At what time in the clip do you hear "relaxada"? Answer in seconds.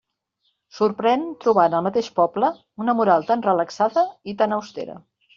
3.49-4.07